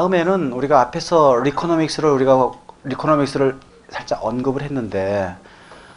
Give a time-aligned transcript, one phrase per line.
[0.00, 2.52] 다음에는 우리가 앞에서 리코노믹스를 우리가
[2.84, 3.58] 리코노믹스를
[3.90, 5.34] 살짝 언급을 했는데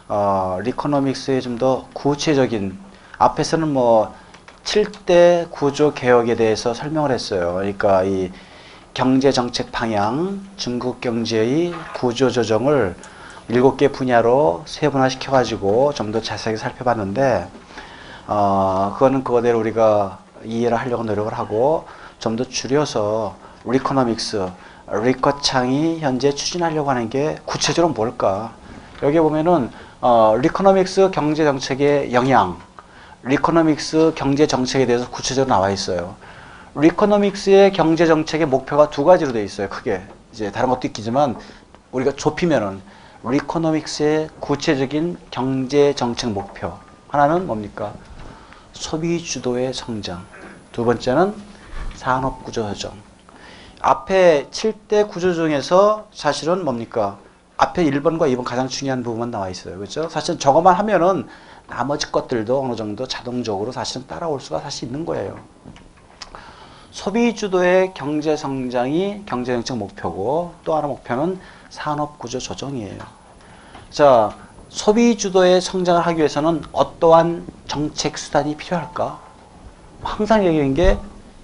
[0.09, 2.77] 어, 리코노믹스의 좀 더 구체적인
[3.17, 4.13] 앞에서는 뭐
[4.65, 7.53] 7대 구조 개혁에 대해서 설명을 했어요.
[7.55, 8.31] 그러니까 이
[8.93, 12.95] 경제 정책 방향, 중국 경제의 구조 조정을
[13.47, 17.47] 일곱 개 분야로 세분화시켜 가지고 좀 더 자세하게 살펴봤는데
[18.27, 21.85] 어, 그거는 그거대로 우리가 이해를 하려고 노력을 하고
[22.19, 24.49] 좀 더 줄여서 리코노믹스,
[24.91, 28.53] 리커창이 현재 추진하려고 하는 게 구체적으로 뭘까?
[29.01, 29.69] 여기 보면은
[30.01, 32.57] 어, 리코노믹스 경제 정책의 영향,
[33.23, 36.15] 리코노믹스 경제 정책에 대해서 구체적으로 나와 있어요.
[36.75, 39.69] 리코노믹스의 경제 정책의 목표가 두 가지로 되어 있어요.
[39.69, 40.01] 크게
[40.33, 41.37] 이제 다른 것도 있겠지만
[41.91, 42.81] 우리가 좁히면은
[43.23, 46.73] 리코노믹스의 구체적인 경제 정책 목표
[47.07, 47.93] 하나는 뭡니까?
[48.73, 50.25] 소비 주도의 성장.
[50.73, 51.33] 두 번째는
[51.95, 53.12] 산업 구조 조정.
[53.85, 57.17] 앞에 7대 구조 중에서 사실은 뭡니까?
[57.57, 59.77] 앞에 1번과 2번 가장 중요한 부분만 나와 있어요.
[59.77, 60.07] 그렇죠?
[60.07, 61.27] 사실 저것만 하면은
[61.67, 65.37] 나머지 것들도 어느 정도 자동적으로 사실은 따라올 수가 사실 있는 거예요.
[66.91, 72.99] 소비 주도의 경제 성장이 경제 정책 목표고 또 하나 목표는 산업 구조 조정이에요.
[73.89, 74.33] 자,
[74.69, 79.19] 소비 주도의 성장을 하기 위해서는 어떠한 정책 수단이 필요할까?
[80.03, 80.97] 항상 얘기하는 게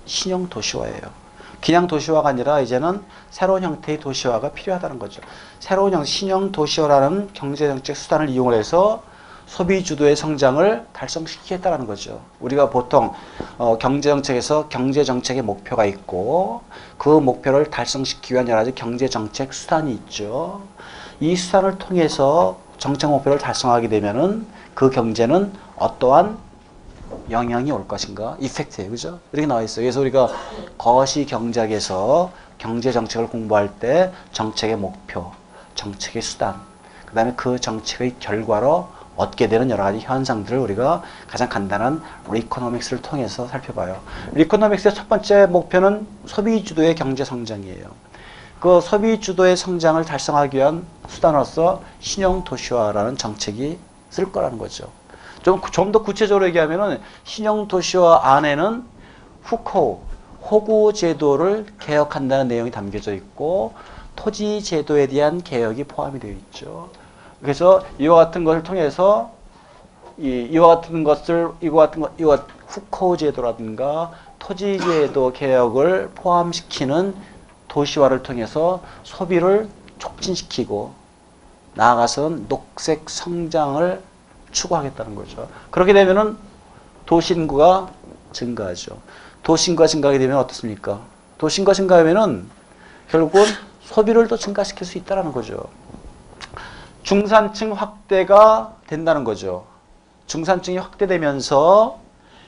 [0.06, 1.19] 신형 도시화예요.
[1.62, 5.22] 그냥 도시화가 아니라 이제는 새로운 형태의 도시화가 필요하다는 거죠.
[5.60, 9.04] 새로운 형, 신형 도시화라는 경제정책 수단을 이용해서
[9.46, 12.22] 소비 주도의 성장을 달성시키겠다는 거죠.
[12.40, 13.14] 우리가 보통
[13.58, 16.62] 어, 경제정책에서 경제정책의 목표가 있고
[16.98, 20.62] 그 목표를 달성시키기 위한 여러 가지 경제정책 수단이 있죠.
[21.20, 26.38] 이 수단을 통해서 정책 목표를 달성하게 되면 은 그 경제는 어떠한
[27.30, 28.38] 영향이 올 것인가?
[28.40, 28.90] effect예요.
[28.90, 29.20] 그죠?
[29.32, 29.84] 이렇게 나와 있어요.
[29.84, 30.30] 그래서 우리가
[30.78, 35.32] 거시 경제학에서 경제 정책을 공부할 때 정책의 목표,
[35.76, 36.56] 정책의 수단,
[37.06, 42.02] 그 다음에 그 정책의 결과로 얻게 되는 여러 가지 현상들을 우리가 가장 간단한
[42.32, 44.00] 리코노믹스를 통해서 살펴봐요.
[44.34, 47.86] 리코노믹스의 첫 번째 목표는 소비 주도의 경제 성장이에요.
[48.60, 53.78] 그 소비 주도의 성장을 달성하기 위한 수단으로서 신형 도시화라는 정책이
[54.10, 54.99] 쓸 거라는 거죠.
[55.44, 58.86] 좀 좀 더 구체적으로 얘기하면은 신형 도시화 안에는
[59.44, 60.04] 후코
[60.42, 63.74] 호구 제도를 개혁한다는 내용이 담겨져 있고
[64.16, 66.90] 토지 제도에 대한 개혁이 포함이 되어 있죠.
[67.42, 69.32] 그래서 이와 같은 것을 통해서
[70.18, 77.16] 이, 이와 같은 것을 이와 같은 것 이와 후코 제도라든가 토지 제도 개혁을 포함시키는
[77.68, 79.70] 도시화를 통해서 소비를
[80.00, 80.92] 촉진시키고
[81.76, 84.02] 나아가서는 녹색 성장을
[84.52, 85.50] 추구하겠다는 거죠.
[85.72, 86.38] 그렇게 되면은
[87.06, 87.90] 도시인구가
[88.32, 89.00] 증가하죠.
[89.44, 91.02] 도시인구가 증가하게 되면 어떻습니까?
[91.38, 92.48] 도시인구가 증가하면은
[93.10, 93.46] 결국은
[93.82, 95.68] 소비를 또 증가시킬 수 있다는 거죠.
[97.04, 99.66] 중산층 확대가 된다는 거죠.
[100.28, 102.00] 중산층이 확대되면서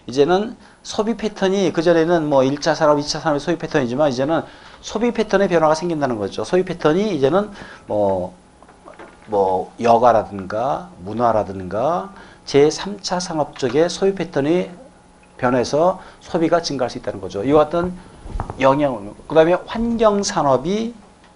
[0.06, 4.42] 이제는 소비 패턴이 그전에는 뭐 1차 산업, 2차 산업의 소비 패턴이지만 이제는
[4.82, 6.44] 소비 패턴의 변화가 생긴다는 거죠.
[6.44, 7.50] 소비 패턴이 이제는
[7.88, 8.36] 뭐,
[9.32, 12.12] 뭐, 여가라든가 문화라든가
[12.46, 14.70] 제3차 산업 쪽의 소비 패턴이
[15.38, 17.42] 변해서 소비가 증가할 수 있다는 거죠.
[17.42, 17.94] 이와 같은
[18.60, 20.94] 영향을, 그 다음에 환경 산업이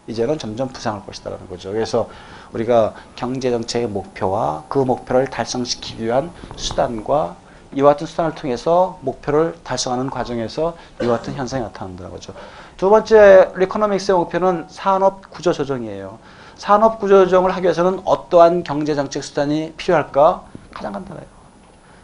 [0.07, 1.71] 이제는 점점 부상할 것이다라는 거죠.
[1.71, 2.09] 그래서
[2.51, 7.37] 우리가 경제 정책의 목표와 그 목표를 달성시키기 위한 수단과
[7.75, 12.33] 이와 같은 수단을 통해서 목표를 달성하는 과정에서 이와 같은 현상이 나타난다는 거죠.
[12.75, 16.19] 두 번째 리코노믹스의 목표는 산업 구조 조정이에요.
[16.57, 20.43] 산업 구조 조정을 하기 위해서는 어떠한 경제정책 수단이 필요할까?
[20.73, 21.25] 가장 간단해요.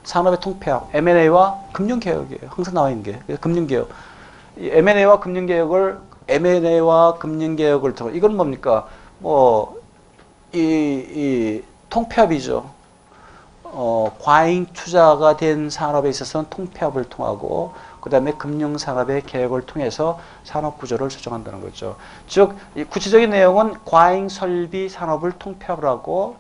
[0.04, 2.50] 산업의 통폐합, M&A와 금융개혁이에요.
[2.50, 3.38] 항상 나와 있는 게.
[3.38, 3.90] 금융개혁.
[4.58, 8.88] 이 M&A와 금융개혁을 M&A와 금융개혁을 통해 이건 뭡니까?
[9.20, 9.80] 뭐
[10.54, 12.70] 이, 이 통폐합이죠.
[13.64, 20.80] 어, 과잉 투자가 된 산업에 있어서는 통폐합을 통하고 그 다음에 금융 산업의 개혁을 통해서 산업
[20.80, 21.96] 구조를 조정한다는 거죠.
[22.28, 26.38] 즉, 이 구체적인 내용은 과잉 설비 산업을 통폐합을 하고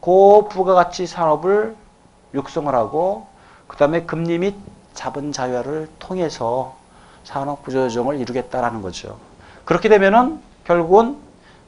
[0.00, 1.76] 고부가가치 산업을
[2.34, 3.26] 육성을 하고
[3.66, 4.56] 그 다음에 금리 및
[4.94, 6.76] 자본 자유화를 통해서
[7.24, 9.18] 산업 구조 조정을 이루겠다라는 거죠.
[9.64, 11.18] 그렇게 되면은 결국은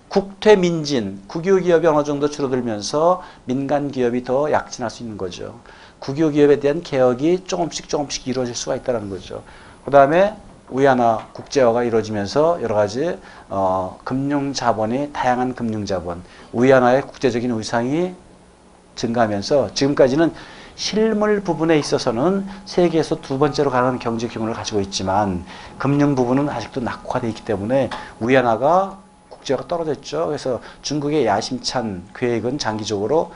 [0.09, 5.61] 국퇴 민진, 국유 기업이 어느 정도 줄어들면서 민간 기업이 더 약진할 수 있는 거죠.
[5.99, 9.43] 국유 기업에 대한 개혁이 조금씩 조금씩 이루어질 수가 있다는 거죠.
[9.85, 10.35] 그 다음에
[10.71, 13.19] 위안화, 국제화가 이루어지면서 여러 가지
[13.49, 16.23] 어, 금융 자본이 다양한 금융 자본,
[16.53, 18.15] 위안화의 국제적인 위상이
[18.95, 20.33] 증가하면서 지금까지는
[20.77, 25.45] 실물 부분에 있어서는 세계에서 두 번째로 가는 경제 규모를 가지고 있지만
[25.77, 27.91] 금융 부분은 아직도 낙후화되어 있기 때문에
[28.21, 29.08] 위안화가
[29.49, 30.27] 국제화가 떨어졌죠.
[30.27, 33.33] 그래서 중국의 야심찬 계획은 장기적으로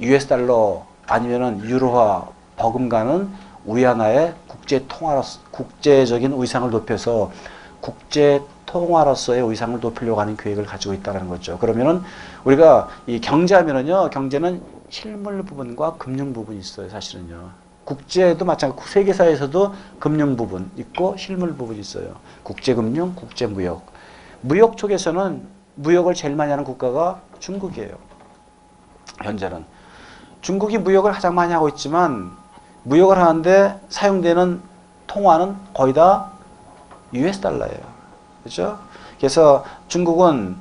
[0.00, 2.26] US 달러 아니면은 유로화
[2.56, 3.28] 버금가는
[3.64, 7.32] 위안화의 국제 통화로 국제적인 의상을 높여서
[7.80, 11.58] 국제 통화로서의 의상을 높이려고 하는 계획을 가지고 있다는 거죠.
[11.58, 12.02] 그러면은
[12.44, 17.50] 우리가 이 경제하면은요, 경제는 실물 부분과 금융 부분이 있어요, 사실은요.
[17.84, 22.16] 국제도 마찬가지, 세계사에서도 금융 부분 있고 실물 부분이 있어요.
[22.42, 23.96] 국제금융, 국제무역.
[24.40, 27.94] 무역 쪽에서는 무역을 제일 많이 하는 국가가 중국이에요.
[29.22, 29.64] 현재는.
[30.40, 32.32] 중국이 무역을 가장 많이 하고 있지만
[32.82, 34.60] 무역을 하는데 사용되는
[35.06, 36.30] 통화는 거의 다
[37.12, 37.80] US 달러예요.
[38.44, 38.78] 그죠?
[39.18, 40.56] 그래서 중국은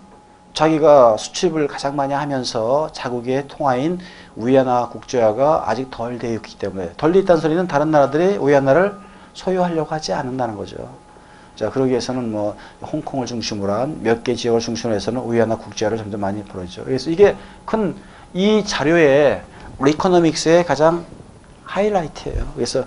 [0.54, 4.00] 자기가 수출을 가장 많이 하면서 자국의 통화인
[4.38, 8.96] 위안화 국제화가 아직 덜 되어 있기 때문에 덜 되어 있다는 소리는 다른 나라들이 위안화를
[9.34, 10.78] 소유하려고 하지 않는다는 거죠.
[11.56, 16.22] 자, 그러기 위해서는 뭐 홍콩을 중심으로 한 몇 개 지역을 중심으로 해서는 위안화 국제화를 점점
[16.22, 16.84] 많이 벌어지죠.
[16.86, 17.36] 그래서 이게
[17.66, 17.96] 큰
[18.34, 19.42] 이 자료의
[19.80, 21.06] 리코노믹스의 가장
[21.64, 22.52] 하이라이트예요.
[22.56, 22.84] 그래서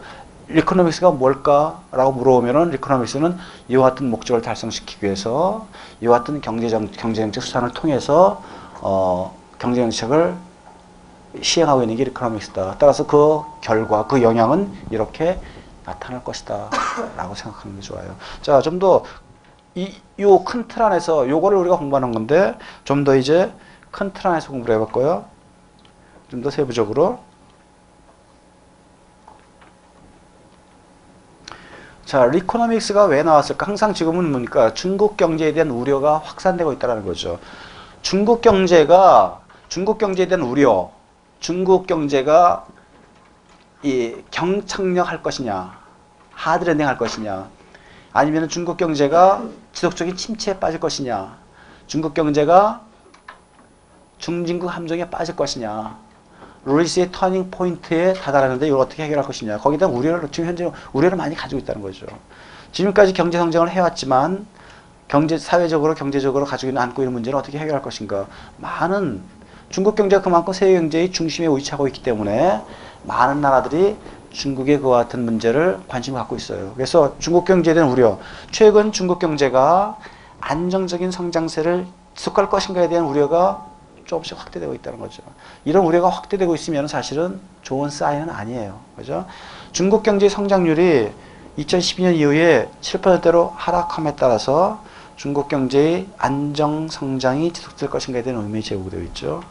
[0.49, 3.37] 리코노믹스가 뭘까라고 물어보면은 리코노믹스는
[3.69, 5.67] 이와 같은 목적을 달성시키기 위해서
[6.03, 8.43] 이와 같은 경제정 경제정책 수단을 통해서
[8.83, 10.35] 어 경제정책을
[11.43, 12.77] 시행하고 있는 게 리코노믹스다.
[12.79, 15.39] 따라서 그 결과 그 영향은 이렇게
[15.89, 16.71] 나타날 것이다
[17.17, 18.15] 라고 생각하는 게 좋아요.
[18.43, 23.53] 자, 좀 더이요큰틀 안에서 요거를 우리가 공부하는 건데 좀 더 이제
[23.91, 25.25] 큰 틀 안에서 공부를 거예요.
[26.31, 27.21] 좀 더 세부적으로.
[32.05, 33.67] 자, 리코노믹스가 왜 나왔을까?
[33.67, 34.73] 항상 지금은 뭡니까?
[34.73, 37.39] 중국 경제에 대한 우려가 확산되고 있다는 거죠.
[38.01, 40.91] 중국 경제가, 중국 경제에 대한 우려,
[41.41, 42.65] 중국 경제가
[43.83, 45.78] 이 경착력 할 것이냐,
[46.39, 47.49] 하드랜딩 할 것이냐,
[48.13, 49.43] 아니면 중국 경제가
[49.73, 51.37] 지속적인 침체에 빠질 것이냐,
[51.89, 52.83] 중국 경제가
[54.19, 55.97] 중진국 함정에 빠질 것이냐,
[56.65, 59.59] 루이스의 turning point에 다다랐는데 이걸 어떻게 해결할 것이냐.
[59.59, 62.07] 거기다 우려를 지금 현재 우려를 많이 가지고 있다는 거죠.
[62.73, 64.47] 지금까지 경제 성장을 해왔지만
[65.09, 68.27] 경제 사회적으로 경제적으로 가지고 있는 안고 있는 문제는 어떻게 해결할 것인가.
[68.59, 69.23] 많은
[69.71, 72.61] 중국 경제가 그만큼 세계 경제의 중심에 위치하고 있기 때문에
[73.05, 73.97] 많은 나라들이
[74.39, 76.73] 중국의 그와 같은 문제를 관심을 갖고 있어요.
[76.75, 78.19] 그래서 중국 경제에 대한 우려.
[78.53, 79.99] 최근 중국 경제가
[80.41, 83.67] 안정적인 성장세를 지속할 것인가에 대한 우려가
[84.05, 85.23] 조금씩 확대되고 있다는 거죠.
[85.65, 88.79] 이런 우려가 확대되고 있으면 사실은 좋은 사인은 아니에요.
[88.97, 89.27] 그죠?
[89.73, 91.11] 중국 경제 성장률이
[91.59, 94.81] 2012년 이후에 7%대로 하락함에 따라서
[95.17, 99.43] 중국 경제의 안정 성장이 지속될 것인가에 대한 의문이 제기되고 있죠.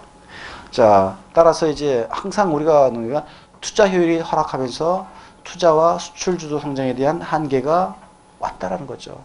[0.71, 3.25] 자, 따라서 이제 항상 우리가 우리가
[3.67, 5.07] 투자 효율이 하락하면서
[5.43, 7.97] 투자와 수출 주도 성장에 대한 한계가
[8.39, 9.19] 왔다라는 거죠.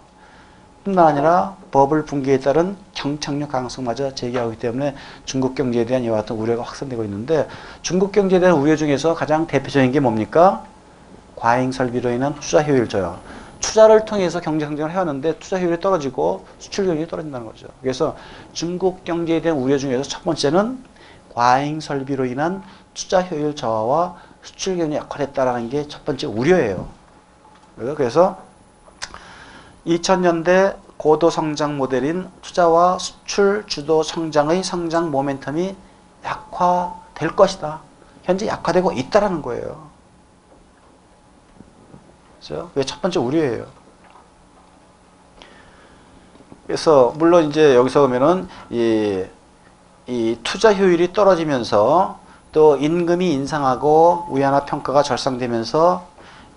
[0.82, 6.64] 뿐만 아니라 버블 붕괴에 따른 경착륙 가능성마저 제기하기 때문에 중국 경제에 대한 이와 같은 우려가
[6.64, 7.46] 확산되고 있는데
[7.82, 10.64] 중국 경제에 대한 우려 중에서 가장 대표적인 게 뭡니까?
[11.36, 13.20] 과잉 설비로 인한 투자 효율 저하.
[13.60, 17.68] 투자를 통해서 경제 성장을 해왔는데 투자 효율이 떨어지고 수출 효율이 떨어진다는 거죠.
[17.80, 18.16] 그래서
[18.52, 20.84] 중국 경제에 대한 우려 중에서 첫 번째는
[21.32, 26.88] 과잉 설비로 인한 투자 효율 저하와 수출 경쟁 약화됐다라는 게 첫 번째 우려예요.
[27.76, 28.38] 그래서
[29.86, 35.74] 2000년대 고도 성장 모델인 투자와 수출 주도 성장의 성장 모멘텀이
[36.24, 37.80] 약화될 것이다.
[38.22, 39.90] 현재 약화되고 있다라는 거예요.
[42.38, 42.70] 그죠?
[42.74, 43.66] 그게 첫 번째 우려예요.
[46.66, 49.24] 그래서 물론 이제 여기서 보면은 이,
[50.06, 52.20] 이 투자 효율이 떨어지면서
[52.52, 56.06] 또 임금이 인상하고 위안화 평가가 절상되면서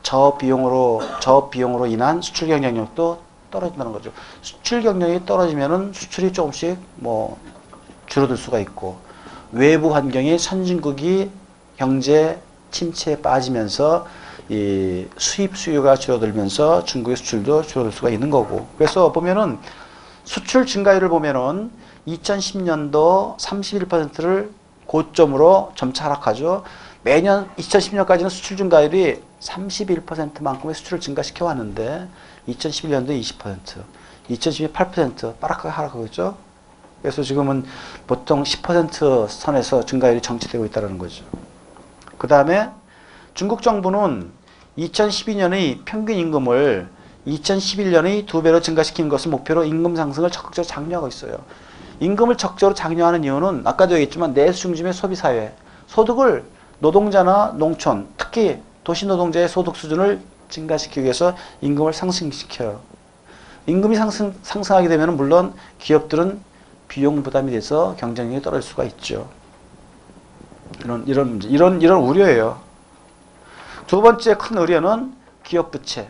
[0.04, 4.12] 저 비용으로 저 비용으로 인한 수출 경쟁력도 떨어진다는 거죠.
[4.42, 7.38] 수출 경쟁이 떨어지면은 수출이 조금씩 뭐
[8.08, 8.98] 줄어들 수가 있고
[9.52, 11.32] 외부 환경이 선진국이
[11.78, 12.40] 경제
[12.72, 14.06] 침체에 빠지면서
[14.50, 18.68] 이 수입 수요가 줄어들면서 중국의 수출도 줄어들 수가 있는 거고.
[18.78, 19.58] 그래서 보면은
[20.26, 21.72] 수출 증가율을 보면은
[22.08, 24.52] 2010년도 31%를
[24.86, 26.64] 고점으로 점차 하락하죠.
[27.04, 32.08] 매년 2010년까지는 수출 증가율이 31%만큼의 수출을 증가시켜 왔는데
[32.50, 33.58] 2011년도 20%,
[34.30, 36.38] 2012년 8% 빠르게 하락하고 있죠.
[37.02, 37.66] 그래서 지금은
[38.08, 41.24] 보통 10% 선에서 증가율이 정체되고 있다는 거죠.
[42.18, 42.70] 그 다음에
[43.36, 44.32] 중국 정부는
[44.78, 46.90] 2012년의 평균 임금을
[47.28, 51.38] 2011년의 두 배로 증가시키는 것을 목표로 임금 상승을 적극적으로 장려하고 있어요.
[52.00, 55.54] 임금을 적극적으로 장려하는 이유는 아까도 얘기했지만 내수 중심의 소비 사회,
[55.88, 56.44] 소득을
[56.80, 62.80] 노동자나 농촌, 특히 도시 노동자의 소득 수준을 증가시키기 위해서 임금을 상승시켜요.
[63.68, 66.40] 임금이 상승, 상승하게 되면 물론 기업들은
[66.88, 69.28] 비용 부담이 돼서 경쟁력이 떨어질 수가 있죠.
[70.84, 72.60] 이런, 이런 문제, 이런, 이런 우려예요.
[73.88, 76.10] 두 번째 큰 우려는 기업 부채.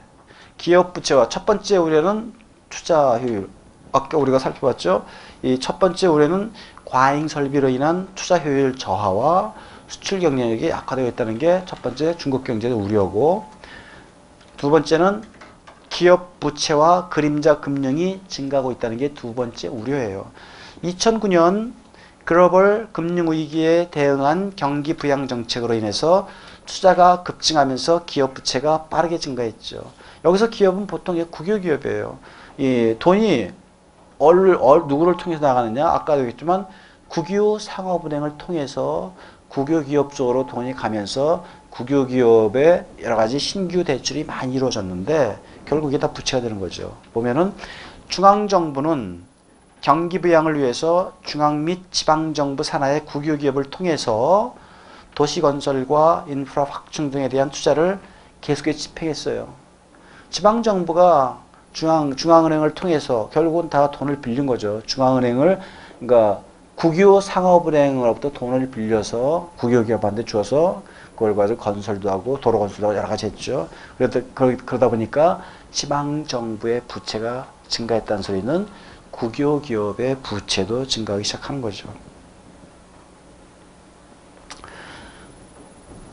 [0.58, 2.34] 기업 부채와 첫 번째 우려는
[2.70, 3.50] 투자 효율.
[3.92, 5.06] 아까 우리가 살펴봤죠.
[5.46, 6.52] 이 첫 번째 우려는
[6.86, 9.54] 과잉 설비로 인한 투자 효율 저하와
[9.88, 13.46] 수출 경쟁력이 악화되어 있다는 게 첫 번째 중국 경제의 우려고
[14.58, 15.22] 두 번째는
[15.90, 20.32] 기업 부채와 그림자 금융이 증가하고 있다는 게 두 번째 우려예요.
[20.84, 21.74] 2009년
[22.26, 26.28] 글로벌 금융 위기에 대응한 경기 부양 정책으로 인해서
[26.66, 29.92] 투자가 급증하면서 기업 부채가 빠르게 증가했죠.
[30.26, 32.18] 여기서 기업은 보통 국유 기업이에요.
[32.58, 33.52] 이 돈이
[34.20, 35.88] 얼, 얼 누구를 통해서 나가느냐?
[35.88, 36.68] 아까도 얘기했지만
[37.08, 39.14] 국유 상업은행을 통해서
[39.50, 46.00] 국유 기업 쪽으로 돈이 가면서 국유 기업의 여러 가지 신규 대출이 많이 이루어졌는데 결국 이게
[46.00, 46.96] 다 부채가 되는 거죠.
[47.14, 47.54] 보면은
[48.08, 49.24] 중앙 정부는
[49.82, 54.56] 경기 부양을 위해서 중앙 및 지방 정부 산하의 국유 기업을 통해서
[55.14, 58.00] 도시 건설과 인프라 확충 등에 대한 투자를
[58.42, 59.48] 계속해서 집행했어요.
[60.30, 61.40] 지방 정부가
[61.76, 64.82] 중앙 중앙은행을 통해서 결국은 다 돈을 빌린 거죠.
[64.86, 65.60] 중앙은행을
[66.00, 66.42] 그러니까
[66.76, 70.84] 국유 상업은행으로부터 돈을 빌려서 국유 기업한테 줘서
[71.16, 73.68] 그걸 가지고 건설도 하고 도로 건설도 하고 여러 가지 했죠.
[73.98, 75.42] 그러다, 그러다 보니까
[75.72, 78.68] 지방 정부의 부채가 증가했다는 소리는
[79.12, 81.90] 국유 기업의 부채도 증가하기 시작하는 거죠.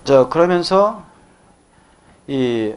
[0.02, 1.04] 자, 그러면서
[2.26, 2.74] 이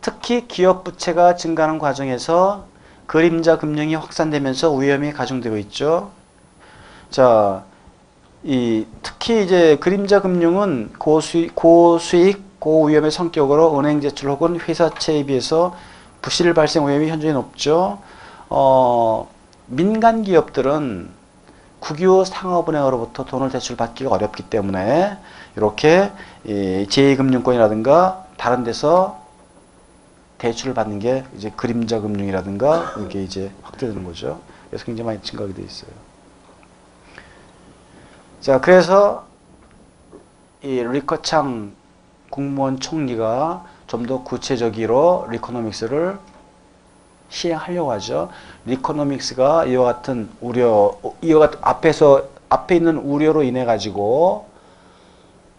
[0.00, 2.66] 특히 기업 부채가 증가하는 과정에서
[3.06, 6.10] 그림자 금융이 확산되면서 위험이 가중되고 있죠.
[7.10, 7.64] 자,
[8.44, 15.74] 이 특히 이제 그림자 금융은 고수익, 고수익, 고위험의 성격으로 은행 제출 혹은 회사채에 비해서
[16.20, 17.98] 부실 발생 위험이 현저히 높죠.
[18.50, 19.28] 어,
[19.66, 21.10] 민간 기업들은
[21.80, 25.16] 국유 상업은행으로부터 돈을 대출받기가 어렵기 때문에
[25.56, 26.10] 이렇게
[26.44, 29.20] 이 제2금융권이라든가 다른 데서
[30.38, 34.40] 대출을 받는 게 이제 그림자 금융이라든가 이게 이제 확대되는 거죠.
[34.70, 35.90] 그래서 굉장히 많이 증가하게 돼 있어요.
[38.40, 39.26] 자, 그래서
[40.62, 41.72] 이 리커창
[42.30, 46.18] 국무원 총리가 좀 더 구체적으로 리코노믹스를
[47.30, 48.28] 시행하려고 하죠.
[48.66, 54.46] 리코노믹스가 이와 같은 우려, 이와 같은 앞에서 앞에 있는 우려로 인해 가지고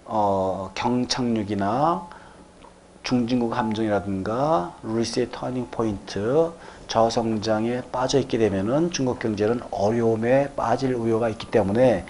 [0.06, 2.08] 어, 경착륙이나
[3.04, 6.52] 중진국 함정이라든가 루이스의 turning point
[6.88, 12.06] 저성장에 빠져 있게 되면은 중국 경제는 어려움에 빠질 우려가 있기 때문에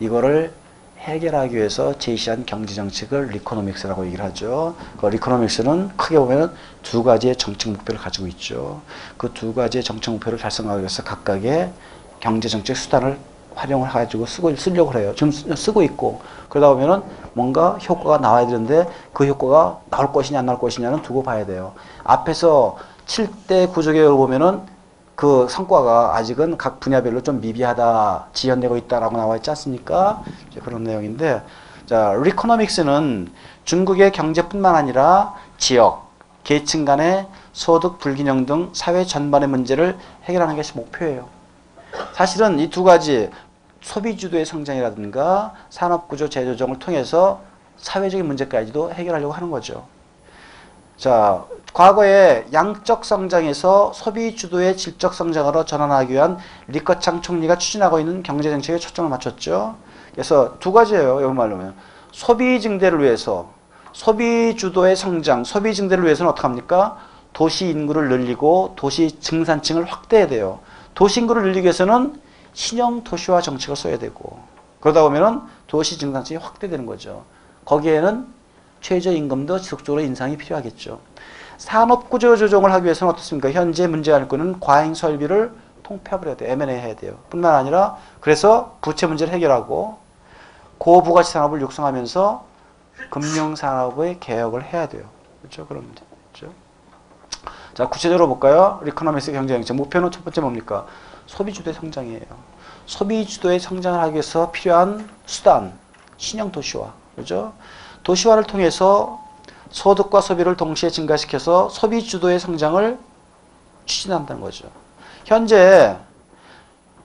[0.00, 0.52] 이거를
[0.98, 4.76] 해결하기 위해서 제시한 경제 정책을 리코노믹스라고 얘기를 하죠.
[5.00, 8.82] 그 리코노믹스는 크게 보면 두 가지의 정책 목표를 가지고 있죠.
[9.16, 11.72] 그 두 가지의 정책 목표를 달성하기 위해서 각각의
[12.20, 13.18] 경제 정책 수단을
[13.54, 15.12] 활용을 해가지고 쓰고 쓰려고 해요.
[15.14, 17.02] 지금 쓰- 쓰고 있고 그러다 보면은
[17.34, 21.72] 뭔가 효과가 나와야 되는데 그 효과가 나올 것이냐 안 나올 것이냐는 두고 봐야 돼요.
[22.04, 22.76] 앞에서
[23.06, 24.62] 7대 구조개혁을 보면은
[25.16, 30.22] 그 성과가 아직은 각 분야별로 좀 미비하다 지연되고 있다라고 나와 있지 않습니까?
[30.64, 31.42] 그런 내용인데
[31.86, 33.30] 자 리코노믹스는
[33.64, 36.08] 중국의 경제뿐만 아니라 지역,
[36.44, 41.39] 계층 간의 소득 불균형 등 사회 전반의 문제를 해결하는 것이 목표예요.
[42.12, 43.30] 사실은 이 두 가지
[43.82, 47.40] 소비주도의 성장이라든가 산업구조 재조정을 통해서
[47.78, 49.86] 사회적인 문제까지도 해결하려고 하는 거죠.
[50.98, 56.36] 자, 과거에 양적 성장에서 소비 주도의 질적 성장으로 전환하기 위한
[56.68, 59.76] 리커창 총리가 추진하고 있는 경제 정책에 초점을 맞췄죠.
[60.12, 61.22] 그래서 두 가지예요.
[61.22, 61.74] 여기 말로 하면
[62.12, 63.50] 소비 증대를 위해서
[63.92, 66.98] 소비 주도의 성장, 소비 증대를 위해서는 어떻게 합니까?
[67.32, 70.58] 도시 인구를 늘리고 도시 증산층을 확대해야 돼요.
[70.94, 72.20] 도시 인구를 늘리기 위해서는
[72.52, 74.38] 신형 도시화 정책을 써야 되고
[74.80, 77.24] 그러다 보면은 도시 증산층이 확대되는 거죠.
[77.64, 78.26] 거기에는
[78.80, 81.00] 최저임금도 지속적으로 인상이 필요하겠죠.
[81.58, 83.50] 산업구조 조정을 하기 위해서는 어떻습니까?
[83.52, 86.52] 현재 문제가 일거는 과잉 설비를 통폐합을 해야 돼요.
[86.52, 87.18] M&A 해야 돼요.
[87.28, 89.98] 뿐만 아니라 그래서 부채 문제를 해결하고
[90.78, 92.44] 고부가치 산업을 육성하면서
[93.10, 95.04] 금융산업의 개혁을 해야 돼요.
[95.42, 95.66] 그렇죠?
[95.68, 95.84] 문제.
[95.84, 96.09] 그렇죠?
[97.80, 98.78] 자, 구체적으로 볼까요?
[98.82, 99.74] 리코노미스 경제정책.
[99.74, 100.84] 목표는 첫 번째 뭡니까?
[101.24, 102.20] 소비주도의 성장이에요.
[102.84, 105.72] 소비주도의 성장을 하기 위해서 필요한 수단,
[106.18, 106.92] 신형 도시화.
[107.16, 107.54] 그죠?
[108.02, 109.24] 도시화를 통해서
[109.70, 112.98] 소득과 소비를 동시에 증가시켜서 소비주도의 성장을
[113.86, 114.68] 추진한다는 거죠.
[115.24, 115.96] 현재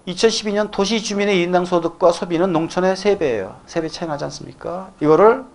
[0.10, 3.56] 2012년 도시 주민의 인당 소득과 소비는 농촌의 3배예요.
[3.66, 4.92] 3배 차이 나지 않습니까?
[5.00, 5.46] 이거를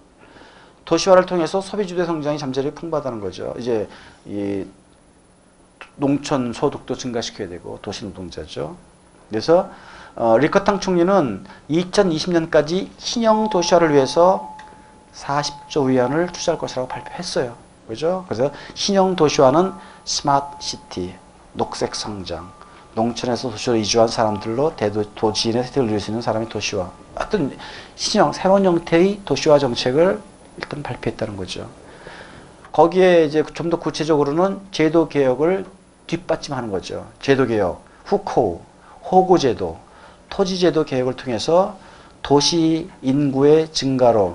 [0.87, 3.55] 도시화를 통해서 소비주도 성장이 잠재력이 풍부하다는 거죠.
[3.59, 3.87] 이제
[4.25, 4.65] 이
[5.97, 8.77] 농촌 소득도 증가시켜야 되고 도시 노동자죠.
[9.29, 9.71] 그래서
[10.17, 14.57] 어, 리커탕 총리는 2020년까지 신형 도시화를 위해서
[15.15, 17.55] 40조 위안을 투자할 것이라고 발표했어요.
[17.87, 18.25] 그죠?
[18.29, 19.73] 그래서 신형 도시화는
[20.05, 21.15] smart city,
[21.53, 22.51] 녹색 성장,
[22.95, 26.91] 농촌에서 도시로 이주한 사람들로 대도 도시인의 혜택을 누릴 수 있는 사람이 도시화.
[27.17, 27.57] 어떤
[27.97, 30.21] 신형 새로운 형태의 도시화 정책을
[30.57, 31.69] 일단 발표했다는 거죠.
[32.73, 35.67] 거기에 이제 좀 더 구체적으로는 제도 개혁을
[36.11, 37.07] 뒷받침하는 거죠.
[37.21, 38.63] 제도 개혁, 户口,
[39.05, 39.79] 호구 제도,
[40.29, 41.77] 토지 제도 개혁을 통해서
[42.23, 44.35] 도시 인구의 증가로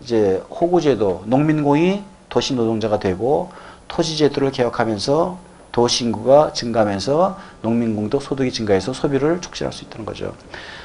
[0.00, 3.50] 이제 호구 제도, 농민공이 도시 노동자가 되고
[3.88, 5.38] 토지 제도를 개혁하면서
[5.72, 10.34] 도시 인구가 증가하면서 농민공도 소득이 증가해서 소비를 촉진할 수 있다는 거죠.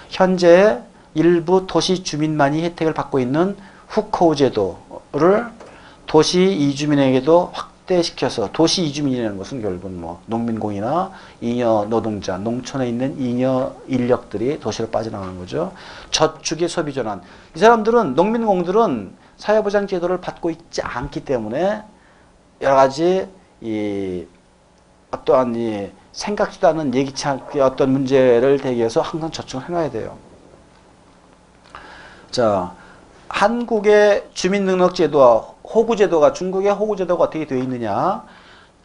[0.09, 0.79] 현재
[1.13, 3.55] 일부 도시 주민만이 혜택을 받고 있는
[3.87, 5.45] 후코우 제도를
[6.07, 11.11] 도시 이주민에게도 확 대시켜서 도시 이주민이라는 것은 결국은 뭐 농민공이나
[11.41, 15.73] 잉여 노동자, 농촌에 있는 잉여 인력들이 도시로 빠져나가는 거죠.
[16.11, 17.21] 저축의 소비 전환.
[17.55, 21.83] 이 사람들은 농민공들은 사회보장 제도를 받고 있지 않기 때문에
[22.61, 23.27] 여러 가지
[23.59, 24.25] 이
[25.09, 30.17] 어떠한 이 생각지도 않은 예기치 않게 어떤 문제를 대비해서 항상 저축을 해놔야 돼요.
[32.29, 32.73] 자,
[33.27, 38.23] 한국의 주민등록제도와 호구제도가 중국의 호구제도가 어떻게 되어 있느냐?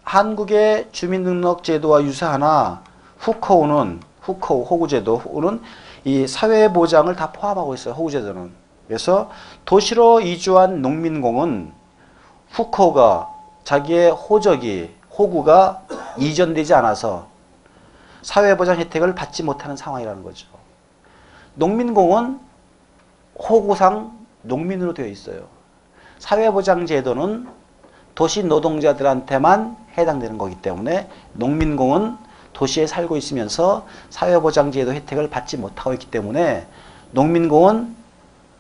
[0.05, 2.83] 한국의 주민등록제도와 유사하나
[3.19, 5.63] 후코우는 후코우 호구제도는
[6.05, 7.95] 이 사회보장을 다 포함하고 있어요.
[7.95, 8.53] 호구제도는.
[8.87, 9.31] 그래서
[9.65, 11.73] 도시로 이주한 농민공은
[12.51, 13.31] 후코가
[13.65, 15.83] 자기의 호적이 호구가
[16.19, 17.27] 이전되지 않아서
[18.23, 20.47] 사회보장 혜택을 받지 못하는 상황이라는 거죠.
[21.55, 22.39] 농민공은
[23.39, 25.56] 호구상 농민으로 되어 있어요.
[26.19, 27.49] 사회보장제도는
[28.15, 32.17] 도시 노동자들한테만 해당되는 거기 때문에 농민공은
[32.53, 36.67] 도시에 살고 있으면서 사회보장제도 혜택을 받지 못하고 있기 때문에
[37.13, 37.95] 농민공은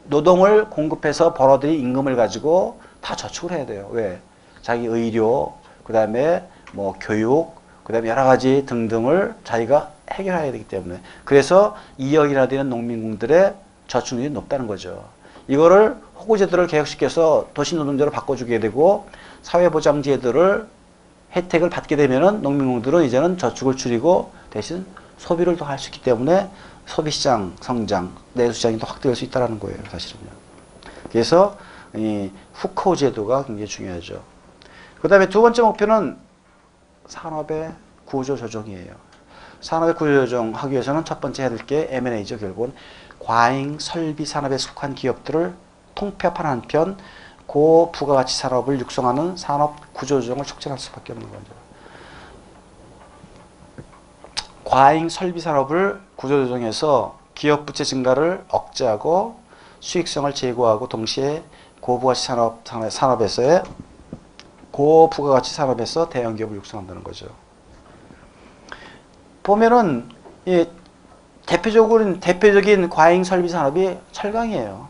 [0.05, 3.89] 노동을 공급해서 벌어들인 임금을 가지고 다 저축을 해야 돼요.
[3.93, 4.21] 왜?
[4.63, 5.55] 자기 의료,
[5.85, 7.53] 그 다음에 뭐 교육,
[7.85, 11.01] 그 다음에 여러 가지 등등을 자기가 해결해야 되기 때문에.
[11.25, 13.55] 그래서 2억이나 되는 농민공들의
[13.87, 15.05] 저축률이 높다는 거죠.
[15.49, 19.09] 이거를 호구제도를 개혁시켜서 도시노동자로 바꿔주게 되고
[19.43, 20.67] 사회보장제도를
[21.35, 24.87] 혜택을 받게 되면은 농민공들은 이제는 저축을 줄이고 대신
[25.19, 26.49] 소비를 더 할 수 있기 때문에
[26.87, 30.29] 소비시장 성장, 내수시장이 더 확대될 수 있다는 거예요, 사실은요.
[31.11, 31.57] 그래서
[31.95, 34.23] 이 후코 제도가 굉장히 중요하죠.
[35.01, 36.17] 그 다음에 두 번째 목표는
[37.07, 37.73] 산업의
[38.05, 38.93] 구조 조정이에요.
[39.61, 42.73] 산업의 구조 조정하기 위해서는 첫 번째 해야 될 게 M&A죠, 결국은.
[43.27, 45.53] 과잉 설비 산업에 속한 기업들을
[45.97, 46.97] 통폐합하는 한편
[47.47, 51.53] 고부가가치 산업을 육성하는 산업 구조 조정을 촉진할 수밖에 없는 거죠.
[54.65, 59.41] 과잉 설비 산업을 구조 조정해서 기업 부채 증가를 억제하고
[59.81, 61.43] 수익성을 제고하고 동시에
[61.81, 63.65] 고부가치 산업 산업에서의
[64.71, 67.27] 고부가가치 산업에서 대형 기업을 육성한다는 거죠.
[69.43, 70.09] 보면은
[70.45, 70.69] 이
[71.47, 74.89] 대표적으로 대표적인 과잉 설비 산업이 철강이에요.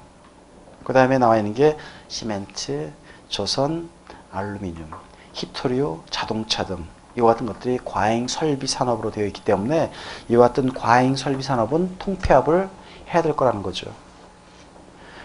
[0.84, 1.76] 그 다음에 나와 있는 게
[2.08, 2.92] 시멘트,
[3.28, 3.90] 조선,
[4.32, 4.90] 알루미늄,
[5.32, 6.86] 히토리오, 자동차 등
[7.18, 9.92] 이와 같은 것들이 과잉 설비 산업으로 되어 있기 때문에
[10.28, 12.68] 이와 같은 과잉 설비 산업은 통폐합을
[13.12, 13.92] 해야 될 거라는 거죠.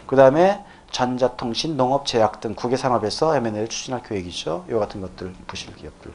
[0.08, 4.66] 그 다음에 전자통신, 농업, 제약 등 국외 산업에서 M&A를 추진할 계획이죠.
[4.70, 6.12] 이와 같은 것들, 부실 기업들.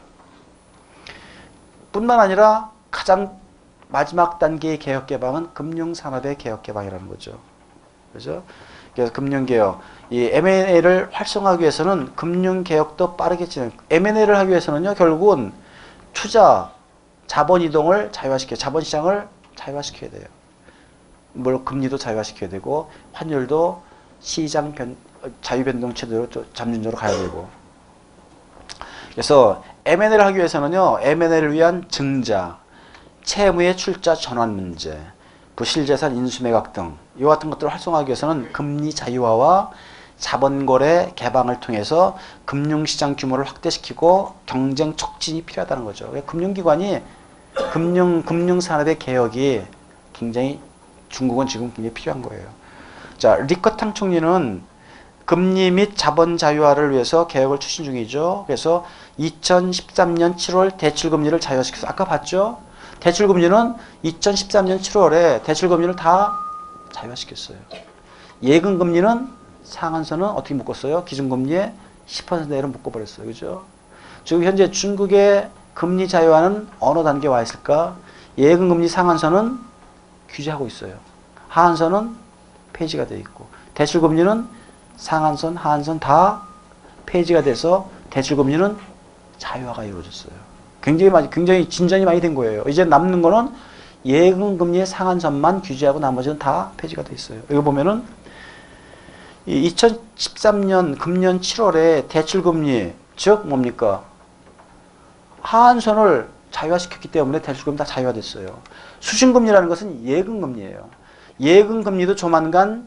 [1.93, 3.39] 뿐만 아니라 가장
[3.89, 7.39] 마지막 단계의 개혁 개방은 금융 산업의 개혁 개방이라는 거죠.
[8.13, 8.43] 그죠?
[8.95, 9.81] 그래서 금융 개혁.
[10.11, 13.71] 이 M&A를 활성화하기 위해서는 금융 개혁도 빠르게 진행.
[13.91, 15.53] M&A를 하기 위해서는요, 결국은
[16.13, 16.73] 투자,
[17.27, 20.25] 자본 이동을 자유화시켜, 자본 시장을 자유화시켜야 돼요.
[21.35, 23.83] 물론 금리도 자유화시켜야 되고 환율도
[24.21, 24.97] 시장 변,
[25.43, 27.49] 자유 변동 체제로 잠준적으로 가야 되고.
[29.13, 32.59] 그래서 M&A를 하기 위해서는요, M&A를 위한 증자,
[33.27, 34.99] 채무의 출자 전환 문제,
[35.57, 39.73] 부실재산 인수매각 등 이와 같은 것들을 활성화하기 위해서는 금리 자유화와
[40.17, 46.11] 자본거래 개방을 통해서 금융시장 규모를 확대시키고 경쟁 촉진이 필요하다는 거죠.
[46.25, 47.03] 금융기관이
[47.73, 49.63] 금융 금융산업의 개혁이
[50.13, 50.61] 굉장히
[51.09, 52.47] 중국은 지금 굉장히 필요한 거예요.
[53.19, 54.63] 자 리커탕 총리는
[55.25, 58.45] 금리 및 자본 자유화를 위해서 개혁을 추진 중이죠.
[58.47, 58.87] 그래서
[59.19, 62.65] 2013년 7월 대출 금리를 자유화시켜서 아까 봤죠.
[63.01, 66.39] 대출 금리는 2013년 7월에 대출 금리를 다
[66.93, 67.59] 자유화시켰어요.
[68.43, 69.29] 예금 금리는
[69.65, 71.05] 상한선은 어떻게 묶었어요?
[71.05, 71.73] 기준 금리에
[72.07, 73.27] 10% 내로 묶어버렸어요.
[73.27, 73.65] 그죠?
[74.25, 77.97] 지금 현재 중국의 금리 자유화는 어느 단계에 와 있을까?
[78.39, 79.59] 예금 금리 상한선은
[80.29, 80.95] 규제하고 있어요.
[81.49, 82.17] 하한선은
[82.73, 84.47] 폐지가 되어 있고 대출 금리는
[84.97, 86.43] 상한선, 하한선 다
[87.07, 88.77] 폐지가 돼서 대출 금리는
[89.39, 90.46] 자유화가 이루어졌어요.
[90.87, 92.63] 굉장히 많이, 굉장히 진전이 많이 된 거예요.
[92.69, 93.51] 이제 남는 거는
[94.05, 97.41] 예금 금리의 상한선만 규제하고 나머지는 다 폐지가 돼 있어요.
[97.51, 98.05] 이거 보면은
[99.47, 104.05] 이 2013년 금년 7월에 대출 금리 즉 뭡니까?
[105.41, 108.57] 하한선을 자유화시켰기 때문에 대출금리 다 자유화됐어요.
[109.01, 110.89] 수신금리라는 것은 예금금리예요.
[111.41, 112.87] 예금금리도 조만간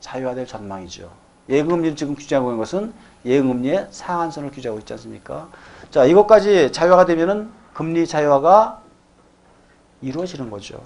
[0.00, 1.10] 자유화될 전망이죠.
[1.48, 2.92] 예금금리를 지금 규제하고 있는 것은
[3.24, 5.48] 예금금리의 상한선을 규제하고 있지 않습니까?
[5.90, 8.82] 자, 이것까지 자유화가 되면은 금리 자유화가
[10.00, 10.80] 이루어지는 거죠.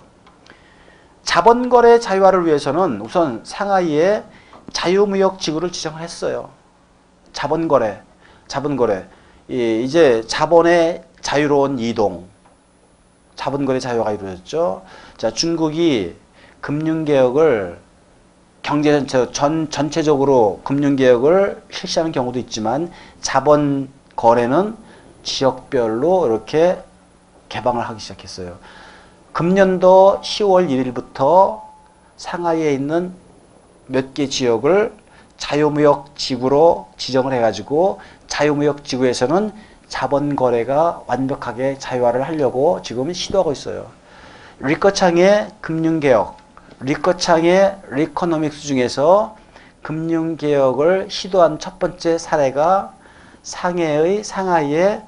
[1.23, 4.25] 자본거래 자유화를 위해서는 우선 상하이에
[4.73, 6.51] 자유무역 지구를 지정을 했어요.
[7.33, 8.03] 자본거래,
[8.49, 9.07] 자본거래.
[9.49, 12.27] 이, 이제 자본의 자유로운 이동,
[13.37, 14.83] 자본거래 자유화가 이루어졌죠.
[15.16, 16.16] 자, 중국이
[16.61, 17.79] 금융개혁을
[18.62, 24.77] 경제 전체, 전, 전체적으로 금융개혁을 실시하는 경우도 있지만 자본 거래는
[25.25, 26.79] 지역별로 이렇게
[27.48, 28.57] 개방을 하기 시작했어요.
[29.33, 31.61] 금년도 10월 1일부터
[32.16, 33.12] 상하이에 있는
[33.87, 34.92] 몇 개 지역을
[35.38, 39.53] 자유무역 지구로 지정을 해가지고 자유무역 지구에서는
[39.88, 43.87] 자본 거래가 완벽하게 자유화를 하려고 지금 시도하고 있어요.
[44.61, 46.37] 리커창의 금융개혁,
[46.85, 49.37] 리커창의 리코노믹스 중에서
[49.83, 52.95] 금융개혁을 시도한 첫 번째 사례가
[53.42, 55.03] 상해의 상하이의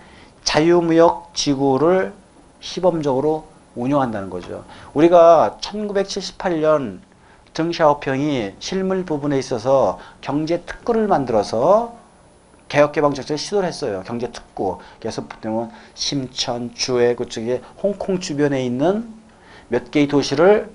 [0.44, 2.12] 자유무역 지구를
[2.60, 4.64] 시범적으로 운영한다는 거죠.
[4.94, 7.00] 우리가 1978년
[7.54, 11.96] 등샤오평이 실물 부분에 있어서 경제 특구를 만들어서
[12.68, 14.02] 개혁개방 정책을 시도를 했어요.
[14.06, 14.78] 경제 특구.
[15.00, 19.08] 그래서 보면 심천, 주해 그쪽에 홍콩 주변에 있는
[19.68, 20.70] 몇 개의 도시를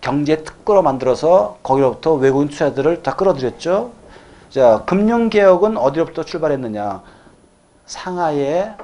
[0.00, 3.92] 경제 특구로 만들어서 거기로부터 외국인 투자들을 다 끌어들였죠.
[4.50, 7.02] 자, 금융개혁은 어디로부터 출발했느냐.
[7.86, 8.74] 상하이의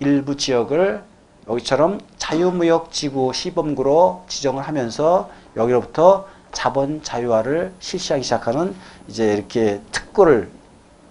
[0.00, 1.02] 일부 지역을
[1.48, 8.74] 여기처럼 자유무역 지구 시범구로 지정을 하면서 여기로부터 자본 자유화를 실시하기 시작하는
[9.08, 10.50] 이제 이렇게 특구를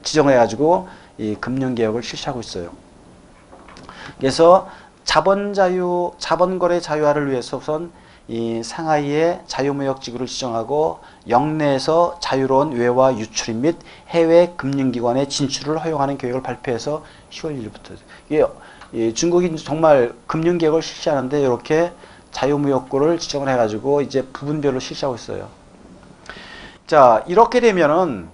[0.04, 2.72] 지정해 가지고 이 금융 개혁을 실시하고 있어요.
[4.18, 4.70] 그래서
[5.04, 7.92] 자본 자유 자본 거래 자유화를 위해서 우선
[8.30, 13.76] 이 상하이의 자유무역 지구를 지정하고 영내에서 자유로운 외화 유출 및
[14.10, 17.98] 해외 금융기관의 진출을 허용하는 계획을 발표해서 10월 1일부터
[18.30, 18.46] 이게
[18.94, 21.92] 이 중국이 정말 금융개혁을 실시하는데 이렇게
[22.32, 25.48] 자유무역구를 지정을 해가지고 이제 부분별로 실시하고 있어요.
[26.86, 28.30] 자 이렇게 되면은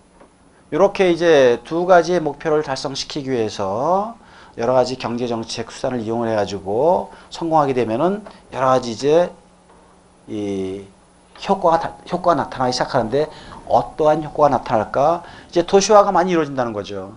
[0.71, 4.17] 이렇게 이제 두 가지의 목표를 달성시키기 위해서
[4.57, 9.31] 여러 가지 경제 정책 수단을 이용을 해가지고 성공하게 되면은 여러 가지 이제
[10.27, 10.83] 이
[11.47, 13.29] 효과가 다- 효과가 나타나기 시작하는데
[13.67, 15.23] 어떠한 효과가 나타날까?
[15.49, 17.13] 이제 도시화가 많이 이루어진다는 거죠.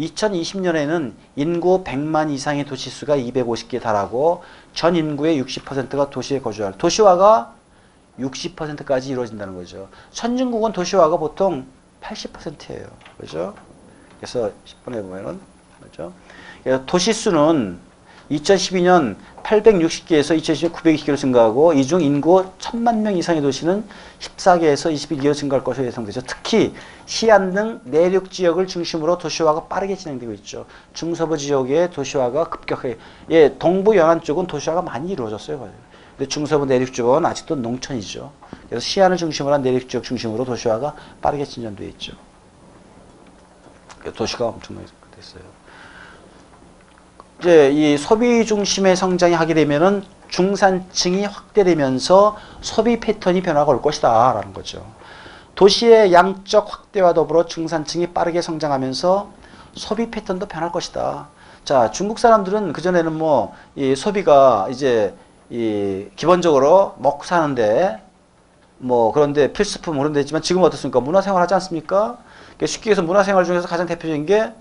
[0.00, 4.42] 2020년에는 인구 100만 이상의 도시 수가 250개 달하고
[4.74, 7.52] 전 인구의 60%가 도시에 거주할 도시화가
[8.18, 9.88] 60%까지 이루어진다는 거죠.
[10.12, 11.66] 선진국은 도시화가 보통
[12.00, 12.86] 80%예요.
[13.18, 13.54] 그죠?
[14.18, 15.40] 그래서 10분에 보면은
[15.82, 16.12] 그죠?
[16.86, 17.78] 도시 수는
[18.32, 23.84] 2012년 860개에서 2010년 920개로 증가하고 이 중 인구 1000만 명 이상의 도시는
[24.20, 26.22] 14개에서 21개로 증가할 것으로 예상되죠.
[26.26, 26.72] 특히
[27.06, 30.66] 시안 등 내륙 지역을 중심으로 도시화가 빠르게 진행되고 있죠.
[30.94, 32.98] 중서부 지역의 도시화가 급격하게
[33.30, 35.68] 예, 동부 연안 쪽은 도시화가 많이 이루어졌어요.
[36.16, 38.32] 근데 중서부 내륙 쪽은 아직도 농촌이죠.
[38.68, 42.12] 그래서 시안을 중심으로 한 내륙 지역 중심으로 도시화가 빠르게 진전되어 있죠.
[44.14, 45.42] 도시가 엄청나게 됐어요.
[47.42, 54.52] 이제 이 소비 중심의 성장이 하게 되면은 중산층이 확대되면서 소비 패턴이 변화가 올 것이다 라는
[54.52, 54.86] 거죠.
[55.56, 59.28] 도시의 양적 확대와 더불어 중산층이 빠르게 성장하면서
[59.74, 61.30] 소비 패턴도 변할 것이다.
[61.64, 65.12] 자, 중국 사람들은 그전에는 뭐, 이 소비가 이제,
[65.50, 68.00] 이, 기본적으로 먹고 사는데,
[68.78, 71.00] 뭐, 그런데 필수품 그런 데 있지만 지금 어떻습니까?
[71.00, 72.18] 문화생활 하지 않습니까?
[72.44, 74.52] 그러니까 쉽게 해서 문화생활 중에서 가장 대표적인 게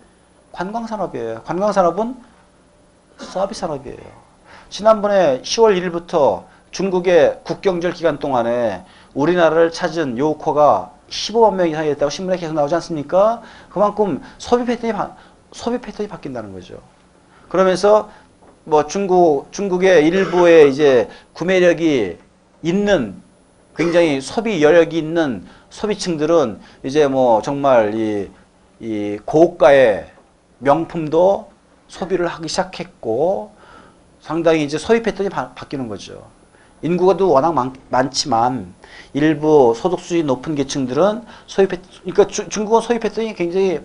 [0.52, 1.42] 관광산업이에요.
[1.44, 2.31] 관광산업은
[3.26, 3.98] 서비스 산업이에요.
[4.70, 12.38] 지난번에 10월 1일부터 중국의 국경절 기간 동안에 우리나라를 찾은 요코가 15만 명 이상이 됐다고 신문에
[12.38, 13.42] 계속 나오지 않습니까?
[13.70, 15.16] 그만큼 소비 패턴이 바,
[15.52, 16.80] 소비 패턴이 바뀐다는 거죠.
[17.50, 18.10] 그러면서
[18.64, 22.18] 뭐 중국 중국의 일부의 이제 구매력이
[22.62, 23.22] 있는
[23.76, 28.30] 굉장히 소비 여력이 있는 소비층들은 이제 뭐 정말 이,
[28.80, 30.08] 이 고가의
[30.60, 31.51] 명품도
[31.92, 33.52] 소비를 하기 시작했고
[34.22, 36.26] 상당히 이제 소비 패턴이 바, 바뀌는 거죠.
[36.82, 38.74] 인구가 또 워낙 많, 많지만
[39.14, 43.82] 일부 소득 수준이 높은 계층들은 소비 패 그러니까 주, 중국은 소비 패턴이 굉장히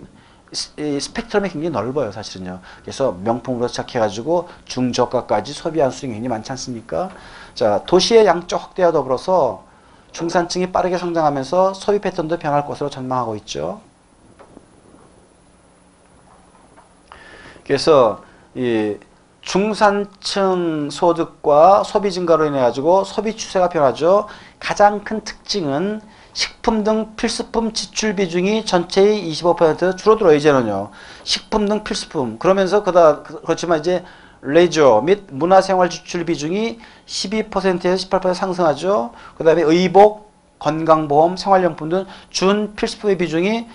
[0.53, 2.61] 스펙트럼이 굉장히 넓어요, 사실은요.
[2.81, 7.09] 그래서 명품으로 시작해가지고 중저가까지 소비하는 수준이 굉장히 많지 않습니까?
[7.53, 9.65] 자, 도시의 양적 확대와 더불어서
[10.13, 13.81] 중산층이 빠르게 성장하면서 소비 패턴도 변할 것으로 전망하고 있죠.
[17.67, 18.23] 그래서
[18.55, 18.95] 이
[19.41, 24.27] 중산층 소득과 소비 증가로 인해 가지고 소비 추세가 변하죠.
[24.59, 26.01] 가장 큰 특징은
[26.33, 30.91] 식품 등 필수품 지출 비중이 전체의 25% 줄어들어 이제는요.
[31.23, 34.03] 식품 등 필수품 그러면서 그다 그렇지만 이제
[34.41, 39.11] 레저 및 문화생활 지출 비중이 12%에서 18% 상승하죠.
[39.37, 43.67] 그다음에 의복, 건강보험, 생활용품 등 준 필수품의 비중이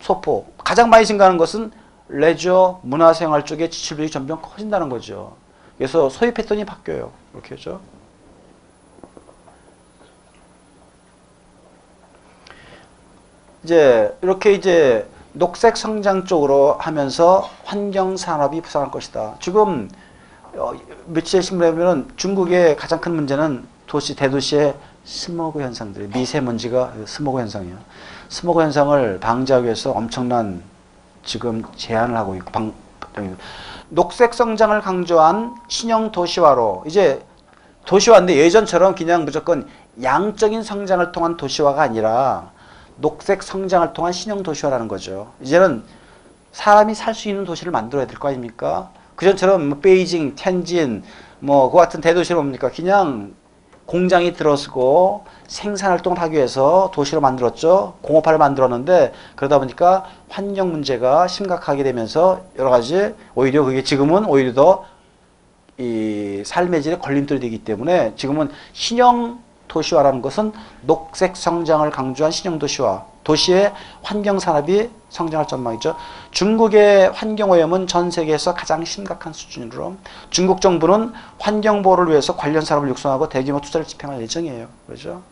[0.00, 1.72] 소폭 가장 많이 증가하는 것은
[2.12, 5.36] 레저, 문화생활 쪽의 지출비가 점점 커진다는 거죠.
[5.78, 7.12] 그래서 소비 패턴이 바뀌어요.
[7.32, 7.80] 이렇게 죠.
[13.62, 19.36] 이제 이렇게 이제 녹색 성장 쪽으로 하면서 환경 산업이 부상할 것이다.
[19.40, 19.88] 지금
[20.54, 20.72] 어,
[21.06, 27.76] 며칠 신문에 보면 중국의 가장 큰 문제는 도시 대도시의 스모그 현상들, 미세먼지가 스모그 현상이에요.
[28.28, 30.62] 스모그 현상을 방지하기 위해서 엄청난
[31.24, 32.72] 지금 제안을 하고 있고 방,
[33.88, 37.22] 녹색 성장을 강조한 신형 도시화로 이제
[37.86, 39.68] 도시화인데 예전처럼 그냥 무조건
[40.02, 42.50] 양적인 성장을 통한 도시화가 아니라
[42.96, 45.32] 녹색 성장을 통한 신형 도시화라는 거죠.
[45.40, 45.82] 이제는
[46.52, 48.90] 사람이 살 수 있는 도시를 만들어야 될 거 아닙니까?
[49.16, 51.02] 그전처럼 뭐 베이징, 텐진,
[51.40, 52.70] 뭐 그 같은 대도시는 뭡니까?
[52.70, 53.34] 그냥
[53.90, 57.94] 공장이 들어서고 생산 활동을 하기 위해서 도시로 만들었죠.
[58.02, 65.00] 공업화를 만들었는데 그러다 보니까 환경 문제가 심각하게 되면서 여러 가지 오히려 그게 지금은 오히려 더
[65.80, 73.06] 이 삶의 질에 걸림돌이 되기 때문에 지금은 신형 도시화라는 것은 녹색 성장을 강조한 신형 도시화,
[73.24, 75.96] 도시의 환경 산업이 성장할 전망이죠.
[76.30, 79.96] 중국의 환경 오염은 전 세계에서 가장 심각한 수준으로
[80.30, 84.68] 중국 정부는 환경 보호를 위해서 관련 산업을 육성하고 대규모 투자를 집행할 예정이에요.
[84.86, 85.22] 그렇죠?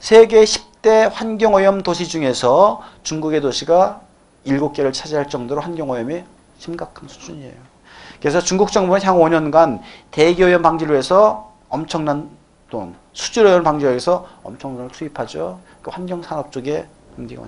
[0.00, 4.00] 세계 10대 환경 오염 도시 중에서 중국의 도시가
[4.46, 6.24] 7개를 차지할 정도로 환경 오염이
[6.58, 7.74] 심각한 수준이에요.
[8.20, 12.30] 그래서 중국 정부는 향후 5년간 대기오염 방지를 위해서 엄청난
[12.70, 15.60] 돈, 수질오염 방지를 위해서 엄청난 돈을 투입하죠.
[15.82, 17.46] 그 환경산업 쪽에 움직이고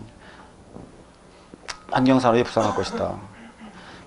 [1.90, 3.14] 환경산업이 부상할 것이다.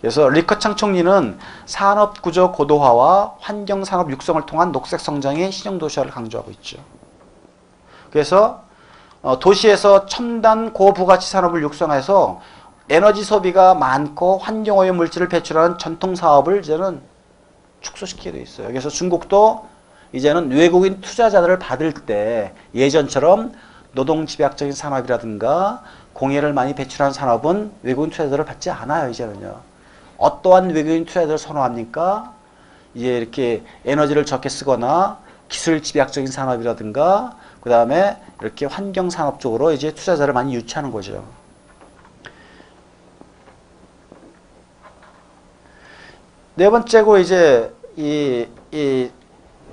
[0.01, 6.77] 그래서 리커 창 총리는 산업구조 고도화와 환경산업 육성을 통한 녹색 성장의 신형도시화를 강조하고 있죠.
[8.11, 8.63] 그래서
[9.21, 12.39] 어, 도시에서 첨단 고부가치 산업을 육성해서
[12.87, 17.01] 에너지 소비가 많고 환경오염 물질을 배출하는 전통 사업을 이제는
[17.81, 18.67] 축소시키게 돼 있어요.
[18.67, 19.67] 그래서 중국도
[20.13, 23.53] 이제는 외국인 투자자들을 받을 때 예전처럼
[23.93, 29.09] 노동 집약적인 산업이라든가 공해를 많이 배출하는 산업은 외국인 투자자들을 받지 않아요.
[29.09, 29.59] 이제는요.
[30.17, 32.33] 어떠한 외국인 투자자들을 선호합니까?
[32.93, 39.93] 이제 이렇게 에너지를 적게 쓰거나 기술 집약적인 산업이라든가 그 다음에 이렇게 환경 산업 쪽으로 이제
[39.93, 41.23] 투자자를 많이 유치하는 거죠.
[46.55, 49.09] 네 번째고 이제 이, 이,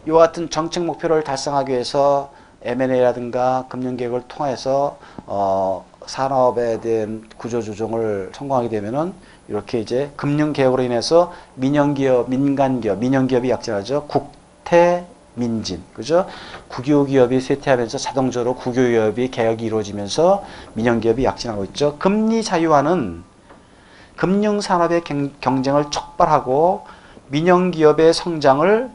[0.07, 2.33] 이와 같은 정책 목표를 달성하기 위해서
[2.67, 9.13] M&A라든가 금융계획을 통해서 어, 산업에 대한 구조조정을 성공하게 되면은
[9.49, 14.05] 이렇게 이제 금융개혁으로 인해서 민영기업, 민간기업, 민영기업이 약진하죠.
[14.09, 16.27] 국태, 민진, 그죠?
[16.69, 21.97] 국유기업이 쇠퇴하면서 자동적으로 국유기업이 개혁이 이루어지면서 민영기업이 약진하고 있죠.
[21.99, 23.23] 금리 자유화는
[24.17, 26.87] 금융산업의 경- 경쟁을 촉발하고
[27.29, 28.91] 민영기업의 성장을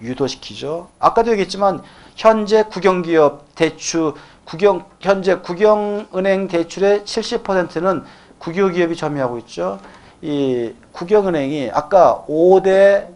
[0.00, 0.88] 유도시키죠.
[0.98, 1.82] 아까도 얘기했지만
[2.16, 8.04] 현재 국영기업 대출 국영 현재 국영은행 대출의 70%는
[8.38, 9.78] 국유기업이 점유하고 있죠.
[10.20, 13.06] 이 국영은행이 아까 5대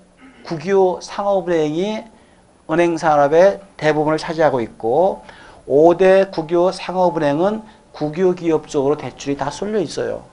[0.45, 2.05] 국유 상업은행이
[2.71, 5.23] 은행 산업의 대부분을 차지하고 있고
[5.69, 10.25] 5대 국유 상업은행은 국유기업 쪽으로 대출이 다 쏠려 있어요.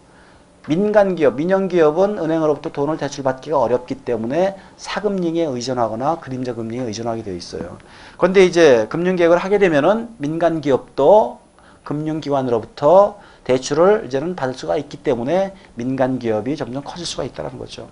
[0.68, 7.78] 민간기업, 민영기업은 은행으로부터 돈을 대출받기가 어렵기 때문에 사금융에 의존하거나 그림자 금융에 의존하게 되어 있어요.
[8.18, 11.40] 그런데 이제 금융개혁을 하게 되면은 민간기업도
[11.84, 17.90] 금융기관으로부터 대출을 이제는 받을 수가 있기 때문에 민간기업이 점점 커질 수가 있다는 거죠.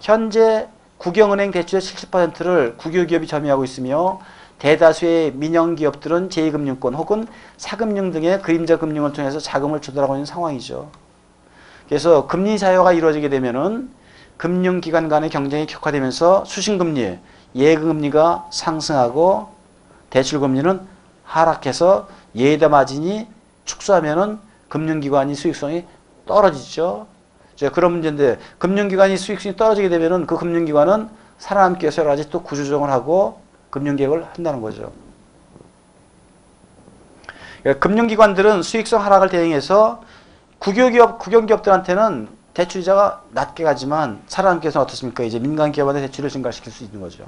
[0.00, 4.20] 현재 국영은행 대출의 70%를 국유기업이 점유하고 있으며
[4.60, 10.90] 대다수의 민영기업들은 제2금융권 혹은 사금융 등의 그림자 금융을 통해서 자금을 조달하고 있는 상황이죠.
[11.88, 13.90] 그래서 금리 자유화가 이루어지게 되면은
[14.36, 17.18] 금융기관 간의 경쟁이 격화되면서 수신금리,
[17.54, 19.48] 예금리가 상승하고
[20.10, 20.80] 대출금리는
[21.24, 23.26] 하락해서 예대 마진이
[23.64, 25.84] 축소하면은 금융기관이 수익성이
[26.26, 27.06] 떨어지죠.
[27.54, 32.90] 이제 그런 문제인데 금융기관이 수익성이 떨어지게 되면은 그 금융기관은 살아남기 위해서 여러 가지 또 구조조정을
[32.90, 34.92] 하고 금융계획을 한다는 거죠.
[37.62, 40.02] 그러니까 금융기관들은 수익성 하락을 대응해서
[40.58, 45.22] 국유기업, 국영기업들한테는 대출이자가 낮게 가지만 살아남기 위해서 어떻습니까?
[45.22, 47.24] 이제 민간기업한테 대출을 증가시킬 수 있는 거죠.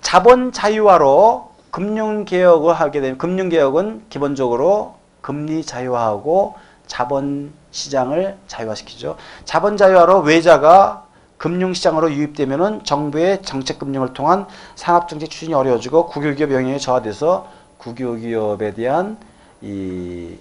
[0.00, 6.54] 자본 자유화로 금융개혁을 하게 되면 금융개혁은 기본적으로 금리 자유화하고
[6.86, 9.16] 자본 시장을 자유화시키죠.
[9.44, 11.06] 자본 자유화로 외자가
[11.38, 19.18] 금융시장으로 유입되면은 정부의 정책금융을 통한 산업정책 추진이 어려워지고 국유기업 영향이 저하돼서 국유기업에 대한
[19.60, 20.36] 이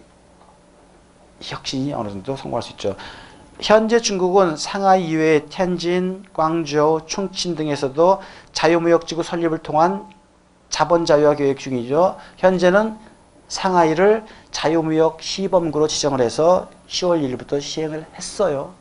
[1.41, 2.95] 혁신이 어느 정도 성공할 수 있죠.
[3.59, 10.09] 현재 중국은 상하이 이외에 텐진, 광저우, 충친 등에서도 자유무역지구 설립을 통한
[10.69, 12.17] 자본 자유화 계획 중이죠.
[12.37, 12.97] 현재는
[13.47, 18.73] 상하이를 자유무역 시범구로 지정을 해서 10월 1일부터 시행을 했어요.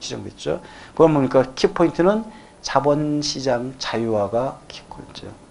[0.00, 0.60] 지정됐죠.
[0.92, 1.44] 그건 뭡니까?
[1.54, 2.24] 키포인트는
[2.60, 5.47] 자본시장 자유화가 키포인트죠.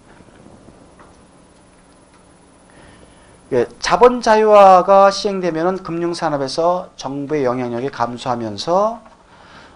[3.78, 9.00] 자본 자유화가 시행되면 금융산업에서 정부의 영향력이 감소하면서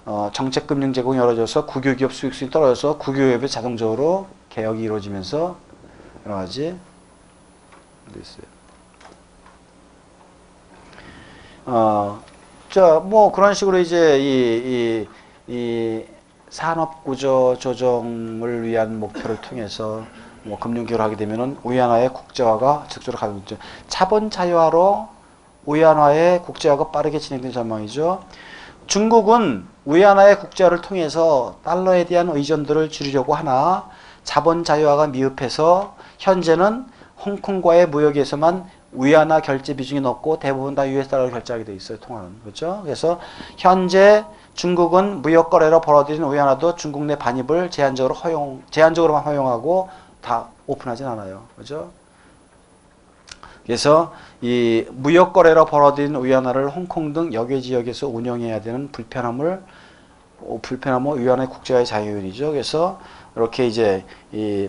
[0.05, 5.57] 어, 정책금융 제공이 어려져서 국유기업 수익성이 떨어져서 국유기업이 자동적으로 개혁이 이루어지면서
[6.27, 6.77] 여러 가지
[8.21, 8.45] 있어요.
[11.65, 12.23] 어,
[12.69, 15.07] 자, 뭐 그런 식으로 이제 이,
[15.49, 16.05] 이, 이
[16.51, 20.05] 산업 구조 조정을 위한 목표를 통해서
[20.45, 23.57] 뭐 금융기를 하게 되면은 위안화의 국제화가 적절히 가고 있죠.
[23.89, 25.09] 자본 자유화로
[25.67, 28.25] 위안화의 국제화가 빠르게 진행된 전망이죠.
[28.87, 33.89] 중국은 위안화의 국제화를 통해서 달러에 대한 의존도를 줄이려고 하나
[34.25, 36.87] 자본 자유화가 미흡해서 현재는
[37.25, 41.99] 홍콩과의 무역에서만 위안화 결제 비중이 높고 대부분 다 US 달러로 결제하게 돼 있어요.
[41.99, 42.41] 통화는.
[42.43, 42.81] 그렇죠?
[42.83, 43.19] 그래서
[43.57, 44.25] 현재
[44.55, 49.89] 중국은 무역 거래로 벌어들인 위안화도 중국 내 반입을 제한적으로 허용 제한적으로만 허용하고
[50.23, 51.45] 다 오픈하진 않아요.
[51.57, 51.91] 그죠?
[53.65, 59.63] 그래서 이 무역 거래로 벌어들인 위안화를 홍콩 등 여계 지역에서 운영해야 되는 불편함을
[60.41, 62.51] 어, 불편함은 위안화의 국제화의 자유율이죠.
[62.51, 63.01] 그래서
[63.37, 64.69] 이렇게 이제 이,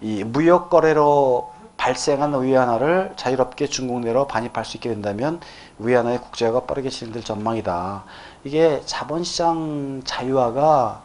[0.00, 5.40] 이 무역 거래로 발생한 위안화를 자유롭게 중국 내로 반입할 수 있게 된다면
[5.78, 8.04] 위안화의 국제화가 빠르게 진행될 전망이다.
[8.44, 11.02] 이게 자본시장 자유화가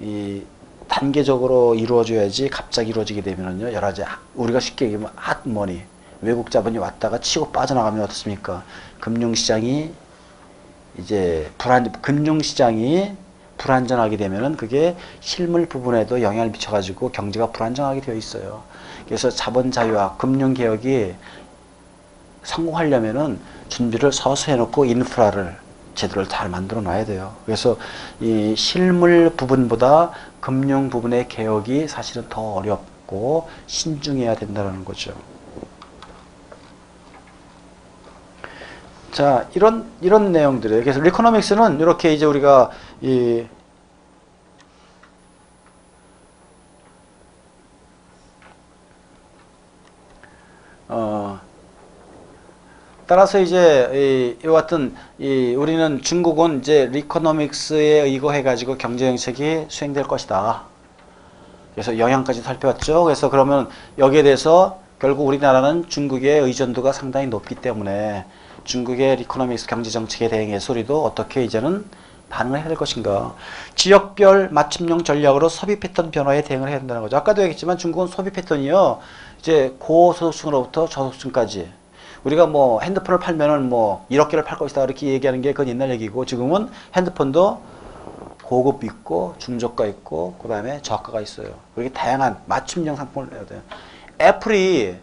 [0.00, 0.42] 이
[0.88, 5.82] 단계적으로 이루어져야지 갑자기 이루어지게 되면은요 여러 가지 하- 우리가 쉽게 얘기하면 핫머니
[6.20, 8.62] 외국 자본이 왔다가 치고 빠져나가면 어떻습니까?
[9.00, 9.92] 금융시장이
[10.98, 13.12] 이제 불안 금융시장이
[13.58, 18.62] 불안전하게 되면은 그게 실물 부분에도 영향을 미쳐가지고 경제가 불안정하게 되어 있어요.
[19.06, 21.14] 그래서 자본 자유화, 금융 개혁이
[22.42, 25.56] 성공하려면은 준비를 서서 해놓고 인프라를
[25.94, 27.34] 제대로 잘 만들어 놔야 돼요.
[27.46, 27.76] 그래서
[28.20, 35.14] 이 실물 부분보다 금융 부분의 개혁이 사실은 더 어렵고 신중해야 된다는 거죠.
[39.12, 40.82] 자, 이런 이런 내용들이에요.
[40.82, 43.44] 그래서 리코노믹스는 이렇게 이제 우리가 이
[53.06, 53.90] 따라서 이제
[54.40, 60.62] 이, 이 같은 이 우리는 중국은 이제 리코노믹스에 의거해 가지고 경제 정책이 수행될 것이다.
[61.74, 63.04] 그래서 영향까지 살펴봤죠.
[63.04, 68.24] 그래서 그러면 여기에 대해서 결국 우리나라는 중국의 의존도가 상당히 높기 때문에
[68.64, 71.84] 중국의 리코노믹스 경제 정책에 대응해서 우리도 어떻게 이제는
[72.30, 73.34] 반응을 해야 될 것인가.
[73.74, 77.18] 지역별 맞춤형 전략으로 소비 패턴 변화에 대응을 해야 된다는 거죠.
[77.18, 79.00] 아까도 얘기했지만 중국은 소비 패턴이요.
[79.40, 81.83] 이제 고소득층으로부터 저소득층까지
[82.24, 86.24] 우리가 뭐 핸드폰을 팔면은 뭐 1억 개를 팔 것이다 이렇게 얘기하는 게 그건 옛날 얘기고
[86.24, 87.62] 지금은 핸드폰도
[88.42, 91.48] 고급 있고 중저가 있고 그 다음에 저가가 있어요.
[91.74, 93.60] 그렇게 다양한 맞춤형 상품을 내야 돼요.
[94.20, 94.96] 애플이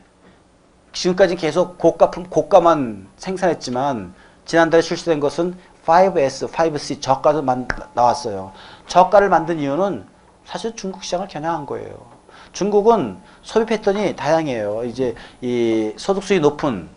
[0.93, 4.13] 지금까지 계속 고가 품 고가만 생산했지만
[4.45, 5.55] 지난달에 출시된 것은
[5.85, 8.51] 5S, 5C 저가도 만, 나왔어요.
[8.87, 10.05] 저가를 만든 이유는
[10.45, 12.21] 사실 중국 시장을 겨냥한 거예요.
[12.51, 14.83] 중국은 소비 패턴이 다양해요.
[14.85, 16.89] 이제 이 소득수이 높은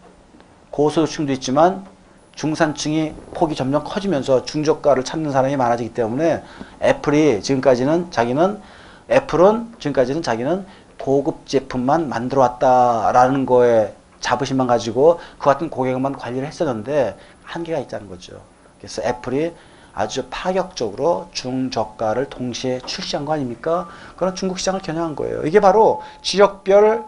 [0.75, 1.87] 고소득층도 있지만
[2.35, 6.43] 중산층이 폭이 점점 커지면서 중저가를 찾는 사람이 많아지기 때문에
[6.83, 8.61] 애플이 지금까지는 자기는
[9.09, 10.67] 애플은 지금까지는 자기는
[10.99, 18.41] 고급 제품만 만들어 왔다라는 거에 자부심만 가지고 그 같은 고객만 관리를 했었는데 한계가 있다는 거죠.
[18.79, 19.53] 그래서 애플이
[19.95, 23.87] 아주 파격적으로 중저가를 동시에 출시한 거 아닙니까?
[24.17, 25.47] 그런 중국 시장을 겨냥한 거예요.
[25.47, 27.05] 이게 바로 지역별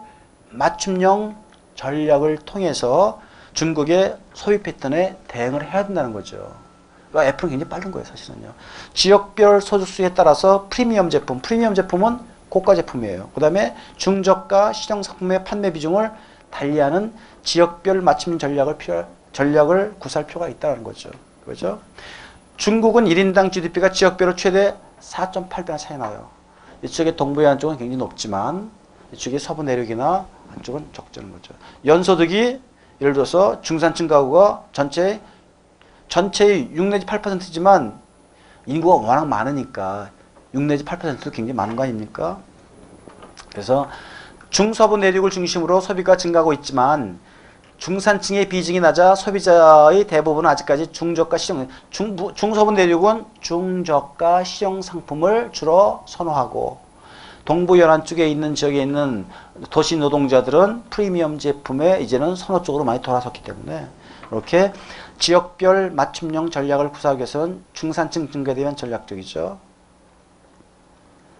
[0.51, 1.35] 맞춤형
[1.75, 3.26] 전략을 통해서
[3.57, 6.55] 중국의 소비 패턴에 대응을 해야 된다는 거죠.
[7.09, 8.53] 그러니까 애플은 굉장히 빠른 거예요, 사실은요.
[8.93, 13.31] 지역별 소득수에 따라서 프리미엄 제품, 프리미엄 제품은 고가 제품이에요.
[13.33, 16.11] 그 다음에 중저가 시장 상품의 판매 비중을
[16.51, 21.09] 달리하는 지역별 맞춤 전략을 필요, 전략을 구사할 필요가 있다는 거죠.
[21.43, 21.79] 그죠?
[22.57, 26.29] 중국은 1인당 GDP가 지역별로 최대 4.8배나 차이 나요.
[26.83, 28.69] 이쪽에 동부해안 쪽은 굉장히 높지만
[29.13, 31.55] 이쪽에 서부 내륙이나 안쪽은 적자는 거죠.
[31.85, 32.61] 연소득이
[33.01, 35.21] 예를 들어서 중산층 가구가 전체
[36.07, 37.99] 전체의 6 내지 8%지만
[38.65, 40.09] 인구가 워낙 많으니까
[40.53, 42.39] 6 내지 8%도 굉장히 많은 거 아닙니까?
[43.51, 43.87] 그래서
[44.49, 47.19] 중서부 내륙을 중심으로 소비가 증가하고 있지만
[47.77, 56.03] 중산층의 비중이 낮아 소비자의 대부분은 아직까지 중저가 시정 중부, 중서부 내륙은 중저가 시정 상품을 주로
[56.07, 56.86] 선호하고
[57.47, 59.25] 동부 연안 쪽에 있는 지역에 있는
[59.69, 63.87] 도시 노동자들은 프리미엄 제품에 이제는 선호 쪽으로 많이 돌아섰기 때문에
[64.29, 64.73] 이렇게
[65.17, 69.59] 지역별 맞춤형 전략을 구사하기 위해서는 중산층 증가에 대한 전략적이죠.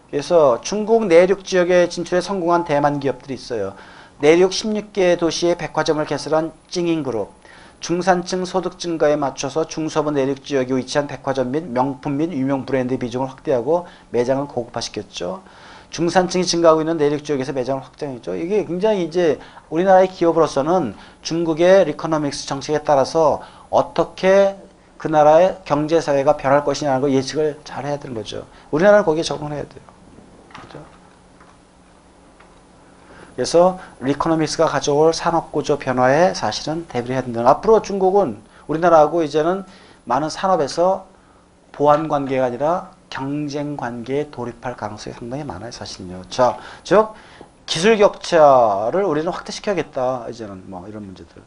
[0.09, 3.73] 그래서 중국 내륙 지역에 진출에 성공한 대만 기업들이 있어요.
[4.21, 7.33] 내륙 16개 도시의 백화점을 개설한 찡잉그룹,
[7.81, 13.29] 중산층 소득 증가에 맞춰서 중서부 내륙 지역에 위치한 백화점 및 명품 및 유명 브랜드 비중을
[13.29, 15.43] 확대하고 매장을 고급화시켰죠.
[15.97, 18.35] 중산층이 증가하고 있는 내륙 지역에서 매장을 확장했죠.
[18.35, 19.39] 이게 굉장히 이제
[19.71, 20.93] 우리나라의 기업으로서는
[21.23, 23.41] 중국의 리코노믹스 정책에 따라서
[23.71, 24.55] 어떻게
[24.99, 28.45] 그 나라의 경제 사회가 변할 것이냐는 걸 예측을 잘 해야 되는 거죠.
[28.69, 29.81] 우리나라는 거기에 적응해야 돼요.
[30.61, 30.79] 그죠?
[33.35, 37.41] 그래서 리코노믹스가 가져올 산업 구조 변화에 사실은 대비를 해야 된다.
[37.49, 38.37] 앞으로 중국은
[38.67, 39.65] 우리나라하고 이제는
[40.03, 41.07] 많은 산업에서
[41.71, 46.23] 보완 관계가 아니라 경쟁 관계에 돌입할 가능성이 상당히 많아요, 사실은요.
[46.29, 47.13] 자, 즉
[47.65, 50.27] 기술 격차를 우리는 확대시켜야겠다.
[50.29, 51.41] 이제는 뭐 이런 문제들.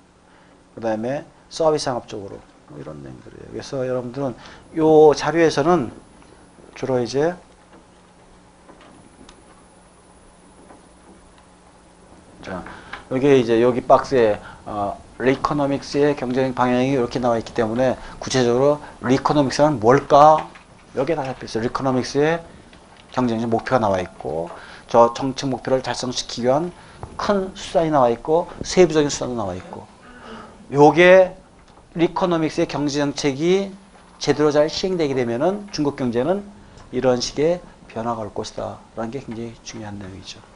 [0.75, 2.39] 그다음에 서비스 산업 쪽으로
[2.69, 3.51] 뭐 이런 내용들이에요.
[3.51, 4.35] 그래서 여러분들은
[4.77, 5.93] 요 자료에서는
[6.75, 7.35] 주로 이제
[12.43, 12.65] 자,
[13.11, 20.49] 여기 이제 여기 박스에 어, 리코노믹스의 경쟁 방향이 이렇게 나와 있기 때문에 구체적으로 리코노믹스는 뭘까?
[20.97, 21.63] 여기에 다 잡혀 있어요.
[21.65, 22.43] 리코노믹스의
[23.13, 24.51] 경쟁적 목표가 나와 있고
[24.89, 26.73] 저 정책 목표를 달성시키기 위한
[27.17, 29.87] 큰 수단이 나와 있고 세부적인 수단도 나와 있고
[30.73, 31.37] 요게
[31.95, 33.73] 리코노믹스의 경제 정책이
[34.19, 36.45] 제대로 잘 시행되게 되면은 중국 경제는
[36.93, 40.50] 이런 식의 변화가 올 것이다 라는 게 굉장히 중요한 내용이죠.